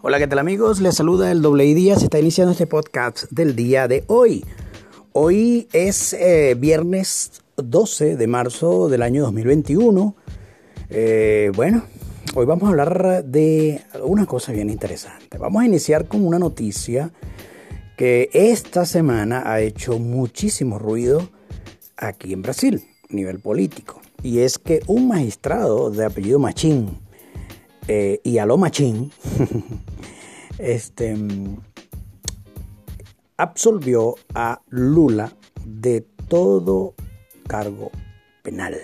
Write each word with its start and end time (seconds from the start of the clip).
Hola, 0.00 0.18
¿qué 0.18 0.28
tal 0.28 0.38
amigos? 0.38 0.80
Les 0.80 0.94
saluda 0.94 1.32
el 1.32 1.42
doble 1.42 1.64
Díaz. 1.64 1.98
Se 1.98 2.04
está 2.04 2.20
iniciando 2.20 2.52
este 2.52 2.68
podcast 2.68 3.24
del 3.32 3.56
día 3.56 3.88
de 3.88 4.04
hoy. 4.06 4.44
Hoy 5.12 5.66
es 5.72 6.12
eh, 6.12 6.54
viernes 6.56 7.42
12 7.56 8.16
de 8.16 8.26
marzo 8.28 8.88
del 8.88 9.02
año 9.02 9.24
2021. 9.24 10.14
Eh, 10.90 11.50
bueno, 11.56 11.82
hoy 12.36 12.46
vamos 12.46 12.62
a 12.62 12.68
hablar 12.68 13.24
de 13.24 13.82
una 14.00 14.24
cosa 14.24 14.52
bien 14.52 14.70
interesante. 14.70 15.36
Vamos 15.36 15.62
a 15.62 15.66
iniciar 15.66 16.06
con 16.06 16.24
una 16.24 16.38
noticia 16.38 17.10
que 17.96 18.30
esta 18.32 18.86
semana 18.86 19.50
ha 19.50 19.60
hecho 19.62 19.98
muchísimo 19.98 20.78
ruido 20.78 21.28
aquí 21.96 22.32
en 22.32 22.42
Brasil, 22.42 22.84
a 23.10 23.14
nivel 23.14 23.40
político. 23.40 24.00
Y 24.22 24.38
es 24.38 24.58
que 24.58 24.80
un 24.86 25.08
magistrado 25.08 25.90
de 25.90 26.04
apellido 26.04 26.38
Machín, 26.38 27.07
eh, 27.88 28.20
y 28.22 28.36
Aló 28.38 28.58
Machín, 28.58 29.10
este, 30.58 31.16
absolvió 33.38 34.14
a 34.34 34.60
Lula 34.68 35.32
de 35.64 36.02
todo 36.28 36.94
cargo 37.46 37.90
penal. 38.42 38.76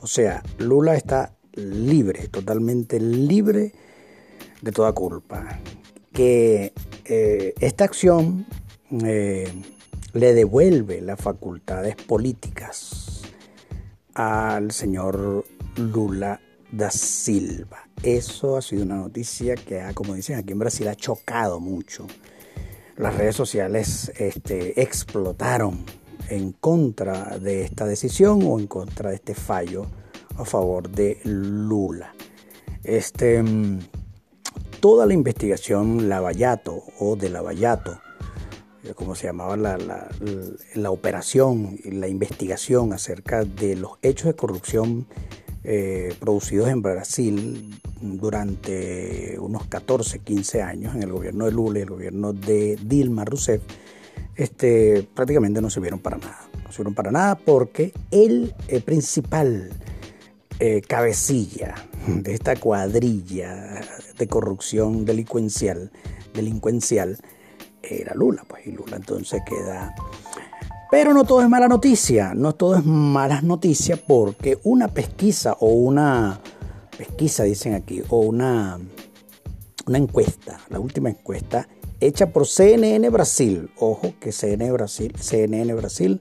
O 0.00 0.08
sea, 0.08 0.42
Lula 0.58 0.96
está 0.96 1.32
libre, 1.54 2.26
totalmente 2.28 2.98
libre 2.98 3.72
de 4.62 4.72
toda 4.72 4.92
culpa. 4.92 5.60
Que 6.12 6.72
eh, 7.04 7.54
esta 7.60 7.84
acción 7.84 8.46
eh, 9.04 9.48
le 10.12 10.34
devuelve 10.34 11.00
las 11.00 11.20
facultades 11.20 11.94
políticas 11.96 13.22
al 14.14 14.72
señor 14.72 15.44
Lula 15.76 16.40
da 16.76 16.90
Silva. 16.90 17.88
Eso 18.02 18.56
ha 18.56 18.62
sido 18.62 18.82
una 18.82 18.96
noticia 18.96 19.54
que, 19.54 19.80
ha, 19.80 19.94
como 19.94 20.14
dicen 20.14 20.38
aquí 20.38 20.52
en 20.52 20.58
Brasil, 20.58 20.88
ha 20.88 20.94
chocado 20.94 21.60
mucho. 21.60 22.06
Las 22.96 23.16
redes 23.16 23.36
sociales 23.36 24.12
este, 24.16 24.80
explotaron 24.80 25.84
en 26.28 26.52
contra 26.52 27.38
de 27.38 27.62
esta 27.62 27.86
decisión 27.86 28.42
o 28.44 28.58
en 28.58 28.66
contra 28.66 29.10
de 29.10 29.16
este 29.16 29.34
fallo 29.34 29.86
a 30.36 30.44
favor 30.44 30.90
de 30.90 31.20
Lula. 31.24 32.14
Este, 32.82 33.42
mm, 33.42 33.80
toda 34.80 35.06
la 35.06 35.14
investigación 35.14 36.08
Lavallato 36.08 36.82
o 36.98 37.16
de 37.16 37.30
Lavallato, 37.30 38.00
eh, 38.82 38.94
como 38.94 39.14
se 39.14 39.26
llamaba 39.26 39.56
la, 39.56 39.78
la, 40.74 40.90
operación 40.90 41.78
la 41.84 42.08
investigación 42.08 42.92
acerca 42.92 43.44
de 43.44 43.76
los 43.76 43.92
hechos 44.02 44.26
de 44.26 44.36
corrupción 44.36 45.06
eh, 45.64 46.14
producidos 46.20 46.68
en 46.68 46.82
Brasil 46.82 47.80
durante 48.00 49.38
unos 49.38 49.66
14, 49.66 50.18
15 50.18 50.62
años 50.62 50.94
en 50.94 51.02
el 51.02 51.12
gobierno 51.12 51.46
de 51.46 51.52
Lula 51.52 51.78
y 51.78 51.82
el 51.82 51.90
gobierno 51.90 52.32
de 52.34 52.78
Dilma 52.82 53.24
Rousseff, 53.24 53.62
este, 54.36 55.08
prácticamente 55.14 55.62
no 55.62 55.70
sirvieron 55.70 56.00
para 56.00 56.18
nada. 56.18 56.48
No 56.62 56.70
sirvieron 56.70 56.94
para 56.94 57.10
nada 57.10 57.36
porque 57.36 57.94
el, 58.10 58.54
principal 58.84 59.70
eh, 60.58 60.82
cabecilla 60.82 61.74
de 62.06 62.34
esta 62.34 62.56
cuadrilla 62.56 63.80
de 64.18 64.26
corrupción 64.26 65.06
delincuencial, 65.06 65.90
delincuencial 66.34 67.18
era 67.82 68.14
Lula, 68.14 68.44
pues, 68.46 68.66
y 68.66 68.72
Lula 68.72 68.96
entonces 68.96 69.42
queda 69.46 69.94
pero 70.90 71.12
no 71.12 71.24
todo 71.24 71.42
es 71.42 71.48
mala 71.48 71.68
noticia, 71.68 72.34
no 72.34 72.54
todo 72.54 72.76
es 72.76 72.84
malas 72.84 73.42
noticias 73.42 73.98
porque 73.98 74.58
una 74.64 74.88
pesquisa 74.88 75.56
o 75.60 75.66
una 75.68 76.40
pesquisa 76.96 77.42
dicen 77.44 77.74
aquí 77.74 78.02
o 78.08 78.20
una 78.20 78.78
una 79.86 79.98
encuesta, 79.98 80.60
la 80.70 80.80
última 80.80 81.10
encuesta 81.10 81.68
hecha 82.00 82.32
por 82.32 82.46
CNN 82.46 83.08
Brasil, 83.10 83.70
ojo 83.78 84.14
que 84.20 84.32
CNN 84.32 84.72
Brasil, 84.72 85.14
CNN 85.18 85.72
Brasil 85.74 86.20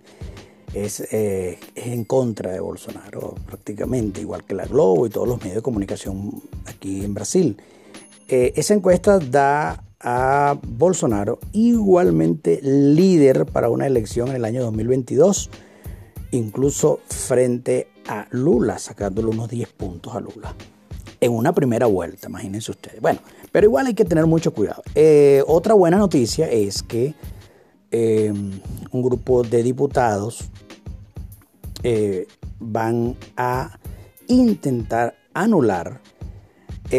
es, 0.73 1.02
eh, 1.12 1.59
es, 1.75 1.88
en 1.88 2.06
contra 2.06 2.52
de 2.52 2.59
Bolsonaro 2.59 3.35
prácticamente, 3.46 4.22
igual 4.22 4.44
que 4.44 4.56
la 4.56 4.66
Globo 4.66 5.06
y 5.06 5.09
todos 5.09 5.28
los 5.28 5.40
medios 5.40 5.56
de 5.56 5.62
comunicación 5.62 6.41
aquí 6.66 7.03
en 7.03 7.13
Brasil. 7.13 7.57
Eh, 8.28 8.53
esa 8.56 8.73
encuesta 8.73 9.19
da 9.19 9.84
a 10.03 10.59
Bolsonaro, 10.68 11.40
igualmente 11.53 12.59
líder 12.62 13.46
para 13.46 13.69
una 13.69 13.88
elección 13.88 14.30
en 14.30 14.36
el 14.36 14.46
año 14.46 14.62
2022, 14.64 15.50
incluso 16.31 17.00
frente 17.08 17.88
a 18.08 18.28
Lula, 18.31 18.80
sacándole 18.80 19.30
unos 19.30 19.50
10 19.50 19.69
puntos 19.69 20.14
a 20.14 20.19
Lula. 20.19 20.53
En 21.22 21.31
una 21.31 21.53
primera 21.53 21.86
vuelta, 21.86 22.28
imagínense 22.28 22.72
ustedes. 22.72 23.00
Bueno, 23.00 23.19
pero 23.52 23.66
igual 23.66 23.88
hay 23.88 23.94
que 23.94 24.03
tener 24.03 24.25
mucho 24.25 24.53
cuidado. 24.53 24.84
Eh, 24.94 25.41
otra 25.47 25.74
buena 25.74 25.97
noticia 25.97 26.52
es 26.52 26.84
que 26.84 27.14
eh, 27.91 28.34
un 28.91 29.02
grupo 29.02 29.44
de 29.44 29.64
diputados 29.64 30.50
eh, 31.84 32.28
van 32.59 33.16
a 33.38 33.80
intentar 34.28 35.16
anular 35.34 36.02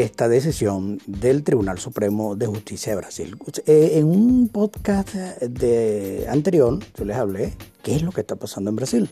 esta 0.03 0.29
decisión 0.29 0.99
del 1.07 1.45
Tribunal 1.45 1.79
Supremo 1.79 2.35
de 2.35 2.49
Justicia 2.49 2.91
de 2.91 2.97
Brasil. 2.97 3.37
Eh, 3.65 3.93
en 3.95 4.07
un 4.07 4.49
podcast 4.49 5.15
de 5.15 6.27
anterior 6.29 6.81
yo 6.97 7.05
les 7.05 7.17
hablé 7.17 7.53
qué 7.81 7.95
es 7.95 8.03
lo 8.03 8.11
que 8.11 8.23
está 8.23 8.35
pasando 8.35 8.71
en 8.71 8.77
Brasil. 8.77 9.09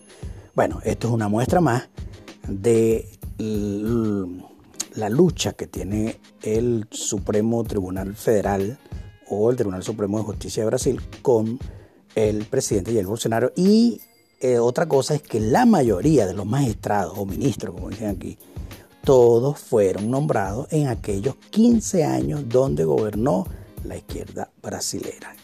Bueno, 0.56 0.81
esto 0.82 1.06
es 1.06 1.15
una 1.15 1.28
muestra 1.28 1.60
más 1.60 1.88
de 2.48 3.09
la 4.97 5.09
lucha 5.09 5.53
que 5.53 5.69
tiene 5.69 6.19
el 6.42 6.88
Supremo 6.91 7.62
Tribunal 7.62 8.16
Federal 8.16 8.76
o 9.28 9.53
el 9.53 9.56
Tribunal 9.56 9.84
Supremo 9.84 10.19
de 10.19 10.25
Justicia 10.25 10.65
de 10.65 10.66
Brasil 10.66 11.00
con 11.22 11.60
el 12.16 12.44
presidente 12.47 12.98
el 12.98 13.06
Bolsonaro. 13.06 13.53
Y 13.54 14.00
eh, 14.41 14.59
otra 14.59 14.88
cosa 14.88 15.15
es 15.15 15.22
que 15.22 15.38
la 15.38 15.65
mayoría 15.65 16.26
de 16.26 16.34
los 16.34 16.44
magistrados 16.44 17.16
o 17.16 17.25
ministros, 17.25 17.72
como 17.72 17.91
dicen 17.91 18.09
aquí, 18.09 18.37
todos 19.04 19.58
fueron 19.58 20.10
nombrados 20.10 20.66
en 20.70 20.88
aquellos 20.88 21.36
15 21.50 22.04
años 22.04 22.48
donde 22.48 22.84
gobernó 22.84 23.46
la 23.84 23.96
izquierda 23.96 24.50
brasilera. 24.62 25.34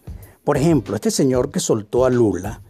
Por 0.44 0.56
ejemplo, 0.56 0.94
este 0.94 1.10
señor 1.10 1.50
que 1.50 1.60
soltó 1.60 2.04
a 2.04 2.10
Lula, 2.10 2.62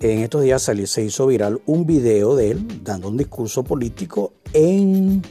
en 0.00 0.20
estos 0.20 0.42
días 0.42 0.62
salió, 0.62 0.86
se 0.86 1.02
hizo 1.02 1.26
viral 1.26 1.60
un 1.66 1.86
video 1.86 2.36
de 2.36 2.50
él 2.50 2.84
dando 2.84 3.08
un 3.08 3.16
discurso 3.16 3.64
político 3.64 4.34
en, 4.52 5.22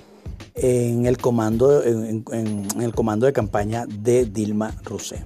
en 0.56 1.06
el, 1.06 1.18
comando, 1.18 1.84
en, 1.84 2.26
el 2.82 2.94
comando 2.94 3.28
de 3.28 3.34
campaña 3.34 3.86
de 3.86 4.26
Dilma 4.26 4.76
Rousseff. 4.84 5.24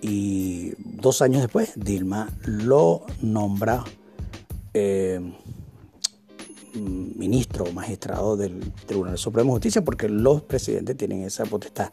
Y 0.00 0.72
dos 0.78 1.20
años 1.22 1.42
después, 1.42 1.72
Dilma 1.76 2.30
lo 2.44 3.02
nombra 3.20 3.84
eh, 4.72 5.20
ministro 6.78 7.64
o 7.64 7.72
magistrado 7.72 8.36
del 8.36 8.72
Tribunal 8.86 9.18
Supremo 9.18 9.52
de 9.52 9.56
Justicia, 9.56 9.84
porque 9.84 10.08
los 10.08 10.42
presidentes 10.42 10.96
tienen 10.96 11.22
esa 11.22 11.44
potestad. 11.44 11.88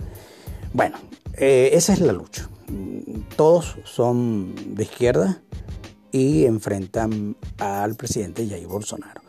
Bueno, 0.73 0.97
eh, 1.33 1.69
esa 1.73 1.93
es 1.93 2.01
la 2.01 2.13
lucha. 2.13 2.49
Todos 3.35 3.77
son 3.83 4.53
de 4.75 4.83
izquierda 4.83 5.41
y 6.11 6.45
enfrentan 6.45 7.35
al 7.57 7.95
presidente 7.95 8.47
Jair 8.47 8.67
Bolsonaro. 8.67 9.21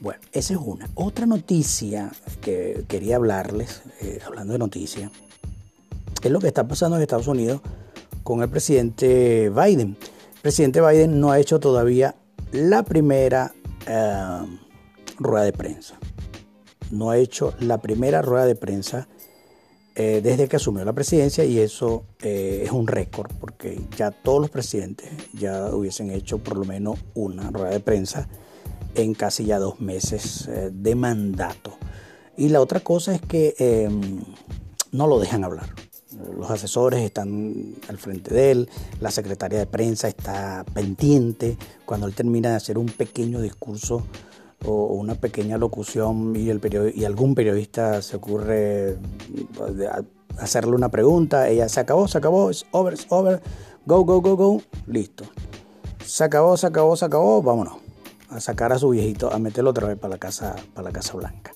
Bueno, 0.00 0.20
esa 0.32 0.54
es 0.54 0.60
una. 0.60 0.90
Otra 0.94 1.26
noticia 1.26 2.10
que 2.40 2.84
quería 2.88 3.16
hablarles, 3.16 3.82
eh, 4.00 4.18
hablando 4.26 4.52
de 4.52 4.58
noticias, 4.58 5.12
es 6.22 6.30
lo 6.30 6.40
que 6.40 6.48
está 6.48 6.66
pasando 6.66 6.96
en 6.96 7.02
Estados 7.02 7.28
Unidos 7.28 7.60
con 8.24 8.42
el 8.42 8.48
presidente 8.48 9.50
Biden. 9.50 9.96
El 10.34 10.40
presidente 10.40 10.80
Biden 10.80 11.20
no 11.20 11.30
ha 11.30 11.38
hecho 11.38 11.60
todavía 11.60 12.16
la 12.50 12.82
primera 12.82 13.54
eh, 13.86 14.46
rueda 15.18 15.44
de 15.44 15.52
prensa. 15.52 15.98
No 16.90 17.10
ha 17.10 17.18
hecho 17.18 17.54
la 17.60 17.78
primera 17.78 18.22
rueda 18.22 18.46
de 18.46 18.54
prensa 18.54 19.08
eh, 19.94 20.20
desde 20.22 20.48
que 20.48 20.56
asumió 20.56 20.86
la 20.86 20.94
presidencia 20.94 21.44
y 21.44 21.58
eso 21.58 22.04
eh, 22.22 22.62
es 22.64 22.72
un 22.72 22.86
récord 22.86 23.30
porque 23.38 23.78
ya 23.96 24.10
todos 24.10 24.40
los 24.40 24.48
presidentes 24.48 25.10
ya 25.34 25.66
hubiesen 25.74 26.10
hecho 26.10 26.38
por 26.38 26.56
lo 26.56 26.64
menos 26.64 26.98
una 27.12 27.50
rueda 27.50 27.70
de 27.70 27.80
prensa 27.80 28.26
en 28.94 29.12
casi 29.12 29.44
ya 29.44 29.58
dos 29.58 29.80
meses 29.80 30.48
eh, 30.48 30.70
de 30.72 30.94
mandato. 30.94 31.76
Y 32.38 32.48
la 32.48 32.62
otra 32.62 32.80
cosa 32.80 33.14
es 33.14 33.20
que 33.20 33.54
em, 33.58 34.22
no 34.92 35.06
lo 35.06 35.18
dejan 35.18 35.44
hablar. 35.44 35.68
Los 36.38 36.50
asesores 36.50 37.02
están 37.02 37.74
al 37.88 37.98
frente 37.98 38.34
de 38.34 38.50
él, 38.50 38.70
la 39.00 39.10
secretaria 39.10 39.58
de 39.58 39.66
prensa 39.66 40.08
está 40.08 40.64
pendiente. 40.72 41.58
Cuando 41.84 42.06
él 42.06 42.14
termina 42.14 42.50
de 42.50 42.56
hacer 42.56 42.78
un 42.78 42.86
pequeño 42.86 43.42
discurso 43.42 44.06
o 44.64 44.86
una 44.94 45.14
pequeña 45.14 45.58
locución 45.58 46.34
y, 46.36 46.50
el 46.50 46.60
y 46.94 47.04
algún 47.04 47.34
periodista 47.34 48.02
se 48.02 48.16
ocurre 48.16 48.96
hacerle 50.38 50.74
una 50.74 50.90
pregunta, 50.90 51.48
ella 51.48 51.68
se 51.68 51.80
acabó, 51.80 52.08
se 52.08 52.18
acabó, 52.18 52.50
es 52.50 52.66
over, 52.70 52.94
es 52.94 53.06
over, 53.08 53.42
go, 53.86 54.04
go, 54.04 54.20
go, 54.20 54.36
go, 54.36 54.62
listo. 54.86 55.24
Se 56.04 56.24
acabó, 56.24 56.56
se 56.56 56.66
acabó, 56.66 56.96
se 56.96 57.04
acabó, 57.04 57.42
vámonos. 57.42 57.74
A 58.28 58.40
sacar 58.40 58.72
a 58.72 58.78
su 58.78 58.90
viejito, 58.90 59.32
a 59.32 59.38
meterlo 59.38 59.70
otra 59.70 59.88
vez 59.88 59.98
para 59.98 60.14
la 60.14 60.18
casa, 60.18 60.56
para 60.74 60.88
la 60.88 60.92
casa 60.92 61.16
blanca. 61.16 61.52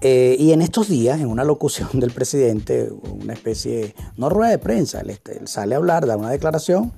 Eh, 0.00 0.36
y 0.38 0.52
en 0.52 0.60
estos 0.60 0.88
días, 0.88 1.20
en 1.20 1.28
una 1.28 1.44
locución 1.44 1.88
del 1.94 2.10
presidente, 2.10 2.90
una 2.90 3.32
especie, 3.32 3.94
no 4.16 4.28
rueda 4.28 4.50
de 4.50 4.58
prensa, 4.58 5.00
él, 5.00 5.18
sale 5.46 5.74
a 5.74 5.78
hablar, 5.78 6.06
da 6.06 6.16
una 6.16 6.30
declaración 6.30 6.92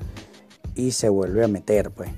y 0.74 0.90
se 0.90 1.08
vuelve 1.08 1.44
a 1.44 1.48
meter, 1.48 1.90
pues. 1.92 2.10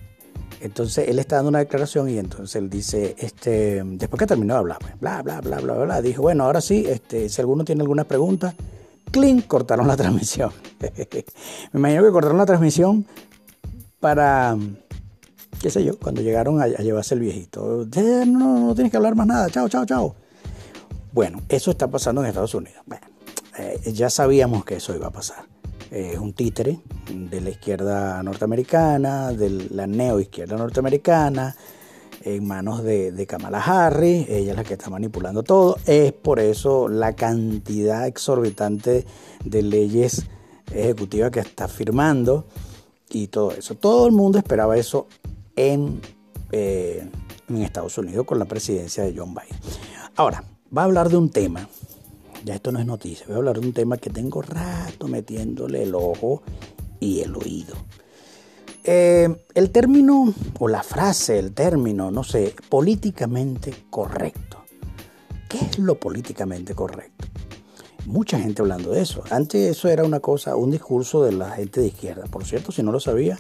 Entonces 0.61 1.09
él 1.09 1.19
está 1.19 1.37
dando 1.37 1.51
una 1.51 1.61
declaración 1.61 2.09
y 2.09 2.19
entonces 2.19 2.57
él 2.57 2.69
dice, 2.69 3.15
este, 3.19 3.83
después 3.85 4.19
que 4.19 4.27
terminó 4.27 4.55
de 4.55 4.61
hablar, 4.61 4.79
pues, 4.81 4.99
bla, 5.01 5.23
bla, 5.23 5.41
bla, 5.41 5.61
bla, 5.61 5.75
bla, 5.75 6.03
dijo, 6.03 6.23
bueno, 6.23 6.45
ahora 6.45 6.61
sí, 6.61 6.85
este, 6.89 7.29
si 7.29 7.41
alguno 7.41 7.65
tiene 7.65 7.83
alguna 7.83 8.05
pregunta, 8.05 8.55
clink, 9.11 9.47
cortaron 9.47 9.87
la 9.87 9.97
transmisión. 9.97 10.51
Me 11.73 11.79
imagino 11.79 12.03
que 12.03 12.11
cortaron 12.11 12.39
la 12.39 12.47
transmisión 12.47 13.07
para, 14.01 14.57
qué 15.61 15.71
sé 15.71 15.85
yo, 15.85 15.99
cuando 15.99 16.23
llegaron 16.23 16.61
a, 16.61 16.67
llevarse 16.67 17.15
el 17.15 17.21
viejito. 17.21 17.87
No, 17.97 18.27
no, 18.27 18.67
no 18.67 18.75
tienes 18.75 18.91
que 18.91 18.97
hablar 18.97 19.15
más 19.15 19.27
nada, 19.27 19.49
chao, 19.51 19.69
chao, 19.69 19.87
chao. 19.87 20.15
Bueno, 21.13 21.41
eso 21.49 21.71
está 21.71 21.89
pasando 21.89 22.21
en 22.21 22.29
Estados 22.29 22.55
Unidos. 22.55 22.83
Bueno, 22.87 23.07
eh, 23.59 23.93
ya 23.93 24.11
sabíamos 24.11 24.65
que 24.65 24.77
eso 24.77 24.95
iba 24.95 25.09
a 25.09 25.11
pasar. 25.11 25.58
Es 25.91 26.19
un 26.19 26.33
títere 26.33 26.81
de 27.11 27.41
la 27.41 27.51
izquierda 27.51 28.23
norteamericana, 28.23 29.33
de 29.33 29.69
la 29.71 29.87
neoizquierda 29.87 30.57
norteamericana, 30.57 31.57
en 32.23 32.47
manos 32.47 32.83
de, 32.83 33.13
de, 33.13 33.27
Kamala 33.27 33.61
Harris, 33.61 34.29
ella 34.29 34.51
es 34.51 34.57
la 34.57 34.65
que 34.65 34.75
está 34.75 34.91
manipulando 34.91 35.43
todo. 35.43 35.77
Es 35.87 36.13
por 36.13 36.41
eso 36.41 36.89
la 36.89 37.15
cantidad 37.15 38.07
exorbitante 38.07 39.07
de 39.45 39.63
leyes 39.63 40.27
ejecutivas 40.73 41.31
que 41.31 41.41
está 41.41 41.69
firmando 41.69 42.47
y 43.11 43.29
todo 43.29 43.53
eso. 43.53 43.75
Todo 43.75 44.07
el 44.07 44.13
mundo 44.13 44.39
esperaba 44.39 44.77
eso 44.77 45.07
en, 45.57 46.01
eh, 46.53 47.09
en 47.49 47.57
Estados 47.63 47.97
Unidos 47.99 48.27
con 48.27 48.39
la 48.39 48.45
presidencia 48.45 49.05
de 49.05 49.15
John 49.17 49.35
Biden. 49.35 49.59
Ahora, 50.17 50.45
va 50.77 50.83
a 50.83 50.85
hablar 50.85 51.09
de 51.09 51.17
un 51.17 51.31
tema, 51.31 51.69
ya 52.45 52.55
esto 52.55 52.73
no 52.73 52.79
es 52.79 52.87
noticia, 52.87 53.27
voy 53.27 53.35
a 53.35 53.39
hablar 53.39 53.61
de 53.61 53.67
un 53.67 53.73
tema 53.73 53.97
que 53.97 54.11
tengo 54.11 54.43
rato 54.43 55.09
metiéndole 55.09 55.83
el 55.83 55.95
ojo 55.95 56.43
y 57.01 57.21
el 57.21 57.37
oído. 57.37 57.75
Eh, 58.85 59.29
el 59.55 59.71
término, 59.71 60.33
o 60.59 60.69
la 60.69 60.83
frase, 60.83 61.39
el 61.39 61.53
término, 61.53 62.11
no 62.11 62.25
sé, 62.25 62.55
políticamente 62.69 63.75
correcto. 63.91 64.65
¿Qué 65.49 65.59
es 65.59 65.79
lo 65.79 65.99
políticamente 65.99 66.75
correcto? 66.75 67.27
Mucha 68.07 68.39
gente 68.39 68.63
hablando 68.63 68.93
de 68.93 69.03
eso. 69.03 69.23
Antes 69.31 69.71
eso 69.71 69.89
era 69.89 70.05
una 70.05 70.21
cosa, 70.21 70.57
un 70.57 70.71
discurso 70.71 71.23
de 71.23 71.33
la 71.33 71.51
gente 71.51 71.81
de 71.81 71.89
izquierda. 71.89 72.25
Por 72.31 72.47
cierto, 72.47 72.73
si 72.73 72.83
no 72.83 72.91
lo 72.91 73.01
sabía, 73.01 73.39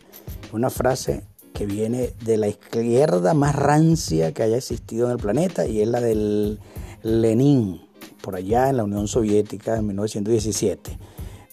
una 0.52 0.68
frase 0.68 1.24
que 1.54 1.64
viene 1.64 2.12
de 2.24 2.36
la 2.36 2.48
izquierda 2.48 3.32
más 3.32 3.56
rancia 3.56 4.32
que 4.34 4.42
haya 4.42 4.58
existido 4.58 5.06
en 5.06 5.12
el 5.12 5.18
planeta 5.18 5.66
y 5.66 5.80
es 5.80 5.88
la 5.88 6.00
del 6.00 6.60
Lenin, 7.02 7.87
por 8.28 8.36
allá 8.36 8.68
en 8.68 8.76
la 8.76 8.84
Unión 8.84 9.08
Soviética 9.08 9.78
en 9.78 9.86
1917, 9.86 10.98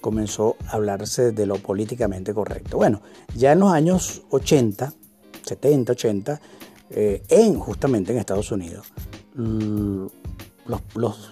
comenzó 0.02 0.58
a 0.68 0.74
hablarse 0.74 1.32
de 1.32 1.46
lo 1.46 1.56
políticamente 1.56 2.34
correcto. 2.34 2.76
Bueno, 2.76 3.02
ya 3.34 3.54
en 3.54 3.62
los 3.62 3.72
años 3.72 4.24
80, 4.30 4.92
70, 5.42 5.94
80, 5.94 6.42
en, 6.90 7.60
justamente 7.60 8.12
en 8.12 8.18
Estados 8.18 8.52
Unidos, 8.52 8.88
los, 9.34 10.82
los 10.96 11.32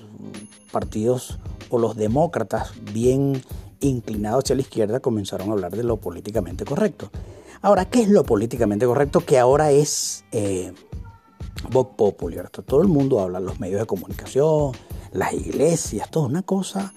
partidos 0.71 1.39
o 1.69 1.77
los 1.77 1.97
demócratas 1.97 2.71
bien 2.93 3.41
inclinados 3.81 4.45
hacia 4.45 4.55
la 4.55 4.61
izquierda 4.61 5.01
comenzaron 5.01 5.49
a 5.49 5.51
hablar 5.51 5.75
de 5.75 5.83
lo 5.83 5.97
políticamente 5.97 6.63
correcto. 6.63 7.11
Ahora, 7.61 7.89
¿qué 7.89 8.03
es 8.03 8.07
lo 8.07 8.23
políticamente 8.23 8.85
correcto 8.85 9.19
que 9.19 9.39
ahora 9.39 9.71
es 9.71 10.23
eh, 10.31 10.71
Vox 11.69 11.95
Popular. 11.95 12.49
Todo 12.49 12.81
el 12.81 12.87
mundo 12.87 13.19
habla, 13.19 13.39
los 13.39 13.59
medios 13.59 13.79
de 13.79 13.85
comunicación, 13.85 14.71
las 15.13 15.33
iglesias, 15.33 16.09
todo 16.09 16.25
una 16.25 16.41
cosa. 16.41 16.93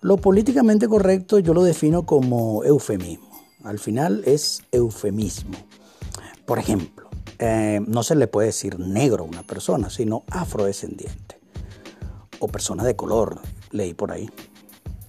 Lo 0.00 0.18
políticamente 0.18 0.88
correcto 0.88 1.38
yo 1.38 1.54
lo 1.54 1.64
defino 1.64 2.04
como 2.04 2.62
eufemismo. 2.64 3.30
Al 3.64 3.78
final 3.78 4.22
es 4.26 4.62
eufemismo. 4.70 5.56
Por 6.44 6.58
ejemplo, 6.58 7.08
eh, 7.38 7.80
no 7.86 8.02
se 8.02 8.14
le 8.14 8.28
puede 8.28 8.48
decir 8.48 8.78
negro 8.78 9.24
a 9.24 9.26
una 9.26 9.42
persona, 9.42 9.90
sino 9.90 10.22
afrodescendiente. 10.30 11.40
O 12.38 12.48
persona 12.48 12.84
de 12.84 12.94
color, 12.94 13.40
leí 13.72 13.94
por 13.94 14.12
ahí. 14.12 14.30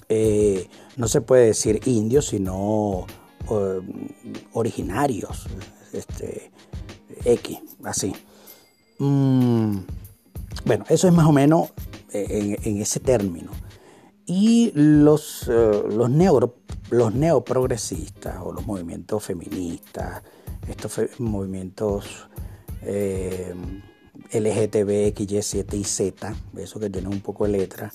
Eh, 0.10 0.68
no 0.96 1.08
se 1.08 1.22
puede 1.22 1.48
decir 1.48 1.82
indios, 1.86 2.28
sino 2.28 3.06
eh, 3.52 3.82
originarios, 4.54 5.46
este, 5.94 6.52
X, 7.26 7.60
así. 7.84 8.14
Mm, 9.00 9.80
bueno, 10.66 10.86
eso 10.90 11.08
es 11.08 11.14
más 11.14 11.28
o 11.28 11.32
menos 11.32 11.70
en, 12.26 12.82
ese 12.82 13.00
término. 13.00 13.52
Y 14.26 14.72
los, 14.74 15.48
eh, 15.50 15.84
los, 15.90 16.10
los 16.90 17.14
neoprogresistas 17.14 18.38
o 18.44 18.52
los 18.52 18.66
movimientos 18.66 19.24
feministas, 19.24 20.24
estos 20.68 21.00
movimientos 21.20 22.28
eh, 22.82 23.54
LGTB, 24.34 25.14
Y, 25.20 25.42
7 25.42 25.78
y 25.78 25.84
Z, 25.84 26.36
eso 26.58 26.80
que 26.80 26.90
tienen 26.90 27.12
un 27.12 27.22
poco 27.22 27.46
de 27.46 27.52
letra, 27.52 27.92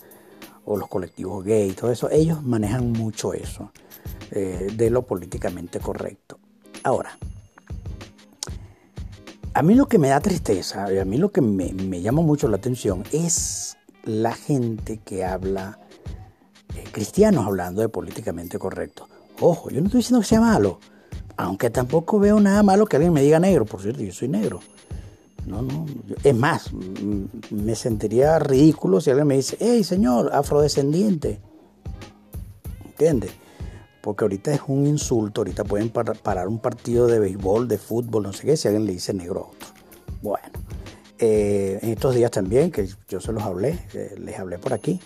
o 0.65 0.77
los 0.77 0.89
colectivos 0.89 1.45
gay, 1.45 1.73
todo 1.73 1.91
eso, 1.91 2.09
ellos 2.11 2.43
manejan 2.43 2.93
mucho 2.93 3.35
eso 3.35 3.73
eh, 4.31 4.69
de 4.75 4.91
lo 4.91 5.03
políticamente 5.03 5.81
correcto. 5.81 6.39
Ahora, 6.85 7.19
a 9.55 9.63
mí 9.63 9.75
lo 9.75 9.87
que 9.87 9.99
me 9.99 10.09
da 10.09 10.21
tristeza, 10.21 10.87
a 10.87 11.05
mí 11.05 11.19
lo 11.19 11.33
que 11.33 11.41
me, 11.41 12.01
llama 12.01 12.23
mucho 12.23 12.49
la 12.49 12.57
atención 12.57 13.05
es 13.13 13.77
la 14.05 14.35
gente 14.35 14.99
que 14.99 15.25
habla, 15.25 15.79
eh, 16.77 16.85
cristianos 16.93 17.47
hablando 17.47 17.83
de 17.83 17.89
políticamente 17.89 18.59
correcto. 18.59 19.09
Ojo, 19.41 19.71
yo 19.71 19.81
no 19.81 19.87
estoy 19.87 19.99
diciendo 19.99 20.21
que 20.21 20.27
sea 20.27 20.41
malo, 20.41 20.79
aunque 21.37 21.71
tampoco 21.71 22.19
veo 22.19 22.39
nada 22.41 22.63
malo 22.63 22.87
que 22.87 22.97
alguien 22.97 23.13
me 23.13 23.23
diga 23.23 23.39
negro, 23.39 23.65
por 23.65 23.83
cierto, 23.83 24.03
yo 24.03 24.13
soy 24.13 24.29
negro. 24.29 24.61
No, 25.47 25.61
no, 25.61 25.87
es 26.23 26.35
más, 26.37 26.71
me 27.51 27.75
sentiría 27.75 28.39
ridículo 28.39 29.01
si 29.01 29.11
alguien 29.11 29.27
me 29.27 29.37
dice, 29.37 29.57
hey 29.59 29.83
señor, 29.83 30.31
afrodescendiente. 30.33 31.41
¿Entiendes? 32.85 33.33
porque 34.03 34.25
ahorita 34.25 34.53
es 34.53 34.61
un 34.67 34.87
insulto, 34.87 35.41
ahorita 35.41 35.65
pueden 35.65 35.89
parar 35.89 36.49
un 36.49 36.59
partido 36.59 37.07
de 37.07 37.21
béisbol, 37.21 37.69
de 37.69 37.79
fútbol, 37.79 38.25
no 38.25 38.33
sé 38.33 38.45
qué, 38.45 38.57
si 38.57 38.67
alguien 38.67 38.85
le 38.85 38.93
dice 38.93 39.15
negro 39.15 39.41
a 39.41 39.49
otro. 39.49 39.69
Bueno, 40.21 40.52
eh, 41.25 41.79
en 41.81 41.91
estos 41.91 42.17
días 42.17 42.33
también, 42.33 42.73
que 42.73 42.89
yo 43.09 43.21
se 43.21 43.33
los 43.33 43.45
hablé, 43.45 43.79
eh, 43.95 44.17
les 44.19 44.37
hablé 44.41 44.59
por 44.59 44.73
aquí, 44.73 44.99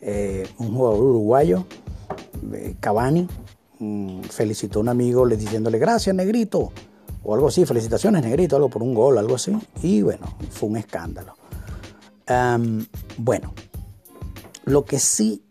eh, 0.00 0.46
un 0.58 0.72
jugador 0.72 1.02
uruguayo, 1.02 1.66
Cavani, 2.78 3.26
mm, 3.80 4.20
felicitó 4.22 4.78
a 4.78 4.82
un 4.82 4.90
amigo 4.90 5.26
le 5.26 5.36
diciéndole 5.36 5.80
gracias 5.80 6.14
negrito, 6.14 6.70
o 7.24 7.34
algo 7.34 7.48
así, 7.48 7.66
felicitaciones 7.66 8.22
negrito, 8.22 8.54
algo 8.54 8.68
por 8.68 8.84
un 8.84 8.94
gol, 8.94 9.18
algo 9.18 9.34
así, 9.34 9.52
y 9.82 10.00
bueno, 10.02 10.36
fue 10.48 10.68
un 10.68 10.76
escándalo. 10.76 11.34
bueno, 13.18 13.52
lo 14.66 14.84
que 14.84 15.00
sí 15.00 15.42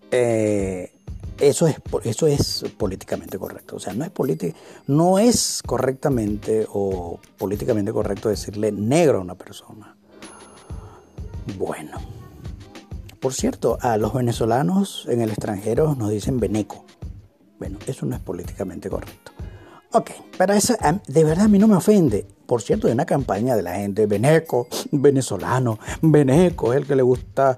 eso 1.40 1.68
es, 1.68 1.76
eso 2.06 2.28
es 2.28 2.64
políticamente 2.78 3.38
correcto. 3.38 3.76
O 3.76 3.80
sea, 3.80 3.92
no 3.92 4.06
es, 4.06 4.12
no 4.88 5.20
es 5.20 5.62
correctamente 5.66 6.66
o 6.72 7.20
políticamente 7.38 7.92
correcto 7.92 8.30
decirle 8.30 8.72
negro 8.72 9.18
a 9.18 9.22
una 9.22 9.36
persona. 9.36 9.98
Bueno. 11.58 11.98
Por 13.20 13.34
cierto, 13.34 13.78
a 13.82 13.98
los 13.98 14.14
venezolanos 14.14 15.06
en 15.10 15.22
el 15.22 15.30
extranjero 15.30 15.96
nos 15.96 16.10
dicen 16.10 16.40
veneco. 16.40 16.86
Bueno, 17.58 17.80
eso 17.88 18.06
no 18.06 18.16
es 18.16 18.22
políticamente 18.22 18.90
correcto. 18.90 19.32
Ok, 19.96 20.10
pero 20.40 20.54
eso 20.54 20.74
de 21.08 21.24
verdad 21.24 21.46
a 21.46 21.48
mí 21.48 21.60
no 21.60 21.68
me 21.68 21.76
ofende. 21.76 22.26
Por 22.48 22.62
cierto, 22.62 22.88
hay 22.88 22.94
una 22.94 23.06
campaña 23.06 23.56
de 23.56 23.62
la 23.62 23.76
gente, 23.76 24.08
Beneco, 24.08 24.68
venezolano, 24.92 25.78
Beneco, 26.02 26.74
el 26.74 26.88
que 26.88 26.96
le 26.96 27.04
gusta 27.04 27.58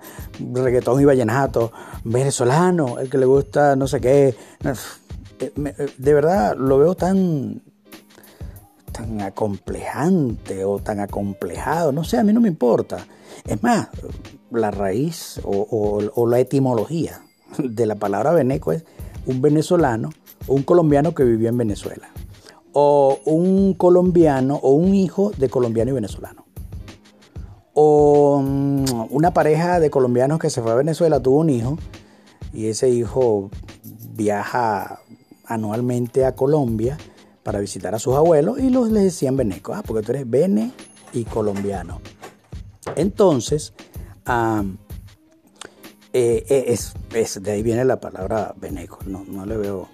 reggaetón 0.54 1.02
y 1.02 1.06
vallenato, 1.06 1.72
venezolano, 2.04 3.00
el 3.00 3.10
que 3.10 3.18
le 3.18 3.26
gusta 3.26 3.76
no 3.76 3.88
sé 3.88 4.02
qué. 4.02 4.36
De 5.98 6.14
verdad 6.14 6.56
lo 6.58 6.78
veo 6.78 6.96
tan, 6.96 7.64
tan 8.96 9.22
acomplejante 9.22 10.64
o 10.64 10.80
tan 10.80 11.02
acomplejado, 11.02 11.92
no 11.92 12.04
sé, 12.06 12.18
a 12.18 12.24
mí 12.24 12.32
no 12.32 12.40
me 12.40 12.48
importa. 12.48 13.06
Es 13.46 13.62
más, 13.62 13.90
la 14.52 14.72
raíz 14.72 15.42
o, 15.44 16.28
la 16.28 16.40
etimología 16.40 17.22
de 17.58 17.86
la 17.86 17.96
palabra 17.96 18.32
Beneco 18.32 18.72
es 18.72 18.86
un 19.26 19.42
venezolano 19.42 20.12
o 20.48 20.54
un 20.54 20.64
colombiano 20.64 21.14
que 21.14 21.24
vivía 21.24 21.50
en 21.50 21.58
Venezuela 21.58 22.10
o 22.72 23.20
un 23.26 23.74
colombiano 23.74 24.60
o 24.62 24.72
un 24.72 24.96
hijo 24.96 25.32
de 25.38 25.50
colombiano 25.50 25.92
y 25.92 25.94
venezolano. 25.94 26.46
O 27.74 28.42
mm, 28.42 29.08
una 29.10 29.34
pareja 29.34 29.80
de 29.80 29.90
colombianos 29.90 30.40
que 30.40 30.50
se 30.50 30.62
fue 30.62 30.72
a 30.72 30.76
Venezuela, 30.76 31.22
tuvo 31.22 31.40
un 31.40 31.50
hijo 31.50 31.78
y 32.54 32.68
ese 32.68 32.90
hijo 32.90 33.50
viaja 34.14 35.02
anualmente 35.46 36.26
a 36.26 36.36
Colombia 36.36 36.98
para 37.46 37.60
visitar 37.60 37.94
a 37.94 38.00
sus 38.00 38.16
abuelos 38.16 38.58
y 38.58 38.72
los 38.72 38.90
les 38.90 39.04
decían 39.04 39.38
veneco, 39.38 39.76
ah, 39.76 39.84
porque 39.86 40.04
tú 40.04 40.14
eres 40.14 40.28
vene 40.28 40.72
y 41.14 41.26
colombiano. 41.26 42.02
Entonces, 42.96 43.72
eh, 46.12 46.44
eh, 46.50 46.76
es, 47.14 47.44
de 47.44 47.52
ahí 47.52 47.62
viene 47.62 47.86
la 47.86 48.00
palabra 48.00 48.56
veneco. 48.60 48.98
No, 49.06 49.24
no 49.28 49.46
le 49.46 49.58
veo. 49.58 49.88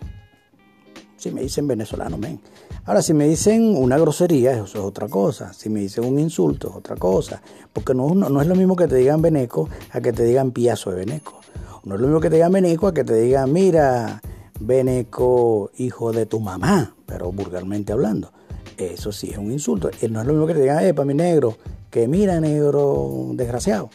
Si 1.18 1.30
me 1.32 1.42
dicen 1.42 1.68
venezolano, 1.68 2.18
men. 2.18 2.40
Ahora, 2.86 3.02
si 3.02 3.14
me 3.14 3.28
dicen 3.28 3.76
una 3.76 3.98
grosería, 3.98 4.54
eso 4.54 4.64
es 4.64 4.76
otra 4.78 5.10
cosa. 5.10 5.52
Si 5.52 5.68
me 5.68 5.82
dicen 5.82 6.06
un 6.06 6.20
insulto, 6.20 6.70
es 6.70 6.76
otra 6.78 6.96
cosa. 6.96 7.42
Porque 7.74 7.94
no, 7.94 8.16
no, 8.16 8.42
es 8.42 8.48
lo 8.48 8.56
mismo 8.56 8.78
que 8.78 8.88
te 8.88 8.96
digan 8.96 9.22
veneco 9.22 9.68
a 9.92 10.00
que 10.00 10.14
te 10.14 10.24
digan 10.24 10.52
piazo 10.52 10.92
de 10.92 11.06
veneco. 11.06 11.42
No 11.84 11.96
es 11.96 12.02
lo 12.02 12.08
mismo 12.08 12.22
que 12.22 12.30
te 12.30 12.36
digan 12.36 12.54
veneco 12.54 12.88
a 12.88 12.94
que 12.94 13.04
te 13.04 13.16
digan, 13.16 13.52
mira, 13.52 14.22
veneco, 14.58 15.70
hijo 15.76 16.14
de 16.14 16.26
tu 16.26 16.40
mamá, 16.40 16.96
pero 17.12 17.32
vulgarmente 17.34 17.92
hablando. 17.92 18.32
Eso 18.78 19.12
sí 19.12 19.32
es 19.32 19.38
un 19.38 19.52
insulto. 19.52 19.92
No 20.10 20.22
es 20.22 20.28
lo 20.28 20.34
mismo 20.34 20.48
que 20.48 20.54
te 20.54 20.62
digan, 20.62 20.84
eh, 20.86 20.94
para 20.94 21.06
mi 21.06 21.14
negro, 21.14 21.58
que 21.90 22.08
mira, 22.08 22.40
negro, 22.40 23.32
desgraciado 23.34 23.90